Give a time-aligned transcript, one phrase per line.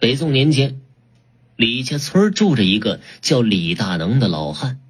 [0.00, 0.80] 北宋年间，
[1.56, 4.80] 李家村住着一个叫李大能的老汉。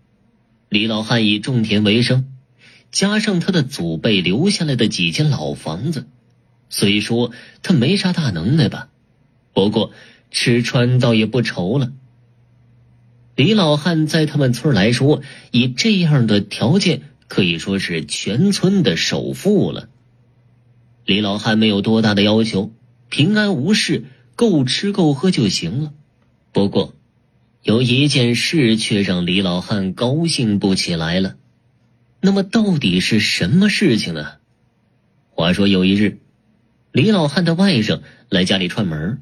[0.68, 2.32] 李老汉以种田为生，
[2.92, 6.06] 加上他的祖辈留下来的几间老房子，
[6.68, 7.32] 虽说
[7.64, 8.88] 他没啥大能耐吧，
[9.52, 9.90] 不过
[10.30, 11.90] 吃穿倒也不愁了。
[13.34, 19.88] 李老汉在他们村来说，以这样的条件，可以说是全村的首富了。
[21.04, 22.72] 李老汉没有多大的要求，
[23.08, 24.04] 平安无事。
[24.40, 25.92] 够吃够喝就行了，
[26.50, 26.94] 不过
[27.62, 31.36] 有一件事却让李老汉高兴不起来了。
[32.22, 34.36] 那么到底是什么事情呢？
[35.28, 36.20] 话说有一日，
[36.90, 38.00] 李老汉的外甥
[38.30, 39.20] 来家里串门，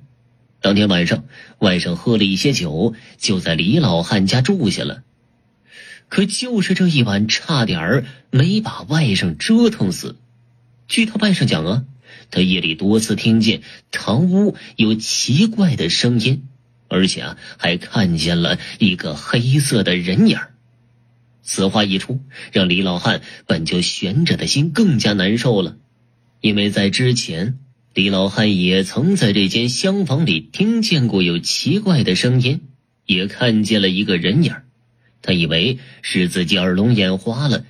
[0.60, 1.24] 当天晚上，
[1.58, 5.02] 外甥喝了一些酒，就在李老汉家住下了。
[6.08, 10.14] 可就是这一晚，差点儿没把外甥折腾死。
[10.86, 11.84] 据他外甥讲啊。
[12.30, 16.44] 他夜里多次听见堂屋有奇怪的声音，
[16.88, 20.38] 而且啊，还看见了一个黑色的人影
[21.42, 22.20] 此话一出，
[22.52, 25.76] 让李老汉本就悬着的心更加难受了，
[26.40, 27.58] 因为在之前，
[27.94, 32.60] 李老汉也曾在这间厢房里听见过有奇怪的声音，
[33.06, 34.54] 也看见了一个人影
[35.22, 37.64] 他以为是自己耳聋眼花了。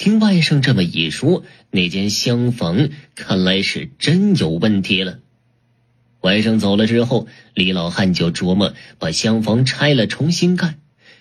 [0.00, 5.18] 听外甥这么一说，那间厢房看来是真有问题了。
[6.22, 10.78] 外甥走了之后，李老汉就琢磨把厢房拆了重新盖，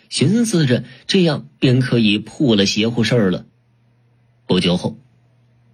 [0.07, 3.45] 寻思着这样便可以破了邪乎事儿了。
[4.47, 4.97] 不久后，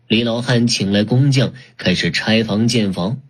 [0.07, 3.21] 李老汉请来工匠开始拆房建房，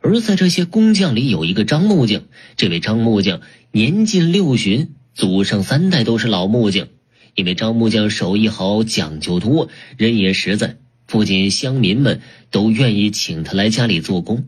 [0.00, 2.24] 而在这些工匠里有一个张木匠。
[2.56, 6.88] 这位张木匠年近六旬，祖上三代都是老木匠。
[7.34, 14.46] 因为张木匠手艺好，讲究多，人也实在，附近乡民们都愿意请他来家里做工。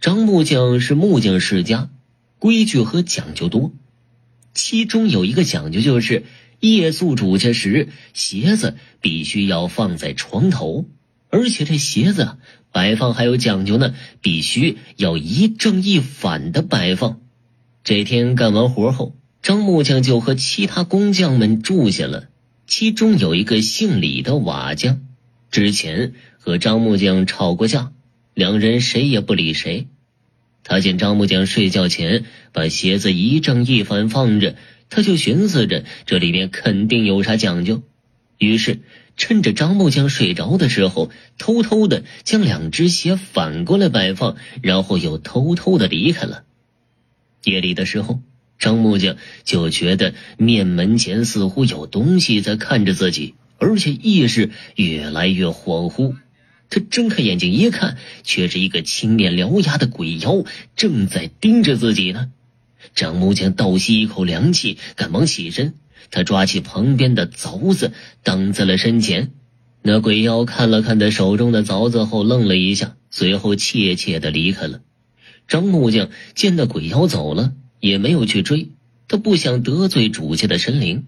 [0.00, 1.90] 张木匠是木匠世家，
[2.38, 3.72] 规矩和讲究多，
[4.54, 6.24] 其中有一个讲究就是
[6.60, 10.86] 夜宿主家时，鞋子必须要放在床头，
[11.30, 12.36] 而且这鞋子
[12.70, 17.20] 摆放还有讲究呢，必须要一正一反的摆放。
[17.82, 19.16] 这天干完活后。
[19.46, 22.26] 张木匠就和其他工匠们住下了，
[22.66, 25.02] 其中有一个姓李的瓦匠，
[25.52, 27.92] 之前和张木匠吵过架，
[28.34, 29.86] 两人谁也不理谁。
[30.64, 34.56] 他见张木匠睡觉前把鞋子一正一反放着，
[34.90, 37.84] 他就寻思着这里面肯定有啥讲究，
[38.38, 38.80] 于是
[39.16, 46.42] 趁着张木匠睡着的时候，偷偷的将两只鞋反过来摆放，然后又偷偷的离开了。
[47.44, 48.20] 夜里的时候。
[48.66, 56.16] 张木匠就觉得面门前似乎有东西在看着自己，而且意识越来越恍惚。
[56.68, 60.42] 他睁开眼睛一看，却是一个青面獠牙的鬼妖
[60.74, 62.32] 正在盯着自己呢。
[62.92, 65.74] 张木匠倒吸一口凉气，赶忙起身，
[66.10, 67.92] 他抓起旁边的凿子
[68.24, 69.30] 挡在了身前。
[69.80, 74.80] 那鬼妖看了看他手中的凿子后，愣了一下，随后怯怯的离开了。
[75.46, 77.52] 张木匠见那鬼妖走了。
[77.86, 78.70] 也没有去追，
[79.08, 81.06] 他不想得罪主家的神灵。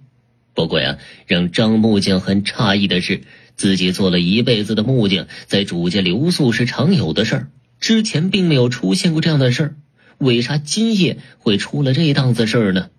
[0.55, 3.23] 不过呀，让张木匠很诧异的是，
[3.57, 7.51] 自己做了一辈子的木匠，在主家留宿是常有的事儿，
[7.81, 9.77] 之前并没有出现过这样的事儿，
[10.19, 12.91] 为啥今夜会出了这档子事儿呢？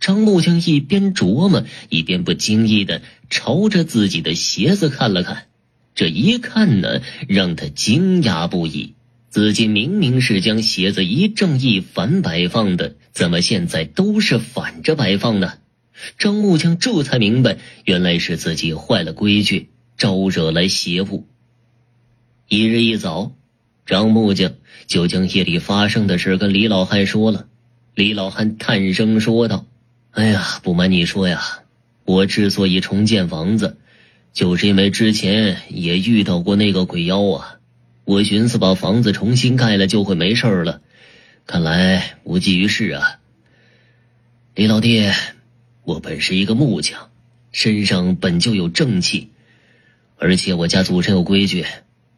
[0.00, 5.46] 张木匠一边琢磨，一边不经意的朝着自己的鞋子看了看，
[5.94, 8.94] 这一看呢，让他惊讶不已。
[9.34, 15.54] 自己明明是将鞋子一正一反摆放的，怎么现在都是反着摆放呢？
[16.16, 21.26] 张木匠这才明白，原来是自己坏了规矩，招惹来邪物。
[22.46, 23.32] 一日一早，
[23.86, 24.52] 张木匠
[24.86, 27.48] 就将夜里发生的事跟李老汉说了。
[27.96, 29.66] 李老汉叹声说道
[30.14, 31.42] ：“哎呀，不瞒你说呀，
[32.04, 33.78] 我之所以重建房子，
[34.32, 37.56] 就是因为之前也遇到过那个鬼妖啊。”
[38.04, 40.82] 我寻思把房子重新盖了就会没事了，
[41.46, 43.18] 看来无济于事啊。
[44.54, 45.10] 李老弟，
[45.84, 47.10] 我本是一个木匠，
[47.50, 49.30] 身上本就有正气，
[50.18, 51.64] 而且我家祖上有规矩，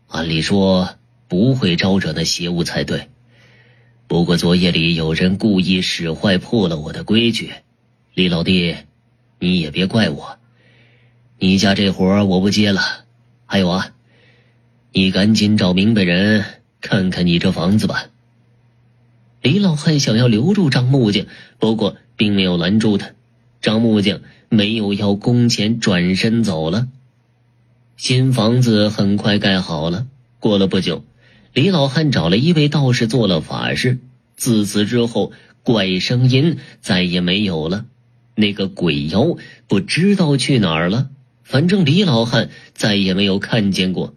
[0.09, 0.97] 按理说
[1.29, 3.09] 不会招惹那邪物才对。
[4.09, 7.53] 不过昨夜里有人故意使坏，破了我的规矩。
[8.15, 8.75] 李老弟，
[9.39, 10.39] 你也别怪我，
[11.39, 12.81] 你家这活我不接了。
[13.47, 13.93] 还有啊。
[14.99, 16.43] 你赶紧找明白人
[16.81, 18.07] 看看你这房子吧。
[19.43, 21.27] 李老汉想要留住张木匠，
[21.59, 23.11] 不过并没有拦住他。
[23.61, 26.89] 张木匠没有要工钱，转身走了。
[27.99, 30.07] 新房子很快盖好了。
[30.41, 31.05] 过了不久，
[31.53, 33.99] 李老汉找了一位道士做了法事，
[34.35, 35.31] 自此之后，
[35.63, 37.85] 怪声音再也没有了。
[38.35, 39.37] 那个鬼妖
[39.69, 41.11] 不知道去哪儿了，
[41.43, 44.15] 反正李老汉再也没有看见过。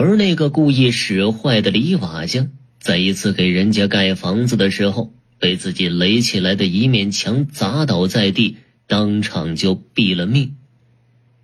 [0.00, 10.54] 而那个故意使坏的李瓦匠，在一次给人家盖房子的时候，被自己垒起来的一面墙砸倒在地，当场就毙了命。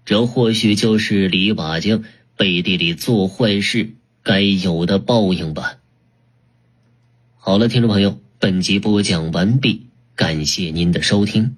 [0.04, 2.04] 这或许就是李瓦匠
[2.36, 5.78] 背地里做坏事该有的报应吧。
[7.34, 11.56] 好了，听众朋友，本集播讲完毕，感谢您的收听。